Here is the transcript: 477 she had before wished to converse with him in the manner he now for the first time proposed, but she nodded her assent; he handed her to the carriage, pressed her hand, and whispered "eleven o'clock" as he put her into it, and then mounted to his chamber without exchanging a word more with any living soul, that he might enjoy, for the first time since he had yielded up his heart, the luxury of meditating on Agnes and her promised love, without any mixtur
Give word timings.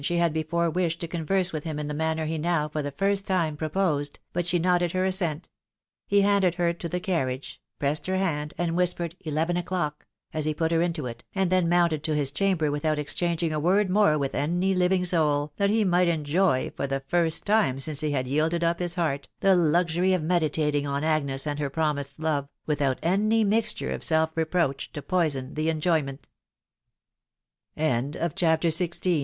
477 0.03 0.17
she 0.17 0.19
had 0.19 0.33
before 0.33 0.67
wished 0.71 0.99
to 0.99 1.07
converse 1.07 1.53
with 1.53 1.63
him 1.63 1.77
in 1.77 1.87
the 1.87 1.93
manner 1.93 2.25
he 2.25 2.39
now 2.39 2.67
for 2.67 2.81
the 2.81 2.89
first 2.89 3.27
time 3.27 3.55
proposed, 3.55 4.19
but 4.33 4.47
she 4.47 4.57
nodded 4.57 4.93
her 4.93 5.05
assent; 5.05 5.47
he 6.07 6.21
handed 6.21 6.55
her 6.55 6.73
to 6.73 6.89
the 6.89 6.99
carriage, 6.99 7.61
pressed 7.77 8.07
her 8.07 8.17
hand, 8.17 8.51
and 8.57 8.75
whispered 8.75 9.15
"eleven 9.19 9.55
o'clock" 9.57 10.07
as 10.33 10.45
he 10.45 10.55
put 10.55 10.71
her 10.71 10.81
into 10.81 11.05
it, 11.05 11.23
and 11.35 11.51
then 11.51 11.69
mounted 11.69 12.03
to 12.03 12.15
his 12.15 12.31
chamber 12.31 12.71
without 12.71 12.97
exchanging 12.97 13.53
a 13.53 13.59
word 13.59 13.91
more 13.91 14.17
with 14.17 14.33
any 14.33 14.73
living 14.73 15.05
soul, 15.05 15.53
that 15.57 15.69
he 15.69 15.83
might 15.83 16.07
enjoy, 16.07 16.71
for 16.75 16.87
the 16.87 17.01
first 17.01 17.45
time 17.45 17.79
since 17.79 17.99
he 18.01 18.09
had 18.09 18.27
yielded 18.27 18.63
up 18.63 18.79
his 18.79 18.95
heart, 18.95 19.27
the 19.41 19.55
luxury 19.55 20.13
of 20.13 20.23
meditating 20.23 20.87
on 20.87 21.03
Agnes 21.03 21.45
and 21.45 21.59
her 21.59 21.69
promised 21.69 22.19
love, 22.19 22.49
without 22.65 22.97
any 23.03 23.43
mixtur 23.45 23.91